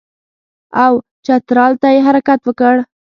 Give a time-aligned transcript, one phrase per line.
[0.83, 0.93] او
[1.25, 2.75] چترال ته یې حرکت وکړ.